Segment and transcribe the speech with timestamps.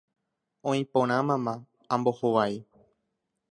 [0.71, 1.53] Oĩ porã mama,
[1.99, 2.55] ambohovái.